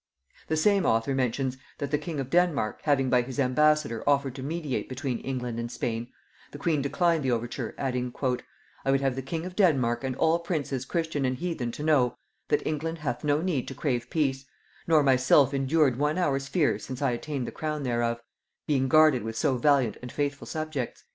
'"The 0.47 0.57
same 0.57 0.83
author 0.83 1.13
mentions, 1.13 1.57
that 1.77 1.91
the 1.91 1.99
king 1.99 2.19
of 2.19 2.31
Denmark 2.31 2.79
having 2.85 3.11
by 3.11 3.21
his 3.21 3.39
ambassador 3.39 4.03
offered 4.09 4.33
to 4.33 4.41
mediate 4.41 4.89
between 4.89 5.19
England 5.19 5.59
and 5.59 5.71
Spain, 5.71 6.07
the 6.49 6.57
queen 6.57 6.81
declined 6.81 7.21
the 7.23 7.29
overture, 7.29 7.75
adding, 7.77 8.11
"I 8.83 8.89
would 8.89 9.01
have 9.01 9.15
the 9.15 9.21
king 9.21 9.45
of 9.45 9.55
Denmark 9.55 10.03
and 10.03 10.15
all 10.15 10.39
princes 10.39 10.85
Christian 10.85 11.23
and 11.23 11.37
Heathen 11.37 11.71
to 11.73 11.83
know, 11.83 12.17
that 12.47 12.65
England 12.65 12.97
hath 12.97 13.23
no 13.23 13.41
need 13.41 13.67
to 13.67 13.75
crave 13.75 14.09
peace; 14.09 14.45
nor 14.87 15.03
myself 15.03 15.53
indured 15.53 15.99
one 15.99 16.17
hour's 16.17 16.47
fear 16.47 16.79
since 16.79 17.03
I 17.03 17.11
attained 17.11 17.45
the 17.45 17.51
crown 17.51 17.83
thereof, 17.83 18.23
being 18.65 18.87
guarded 18.89 19.21
with 19.21 19.35
so 19.37 19.57
valiant 19.57 19.97
and 20.01 20.11
faithful 20.11 20.47
subjects." 20.47 21.03